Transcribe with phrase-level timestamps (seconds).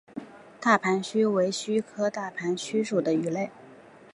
[0.59, 3.51] 大盘䲟为䲟科大盘䲟属的鱼类。